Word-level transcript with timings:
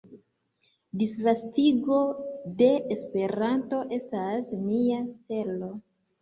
Disvastigo 1.01 1.97
de 2.61 2.69
Esperanto 2.95 3.83
estas 3.99 4.57
nia 4.71 4.99
celo. 5.29 5.71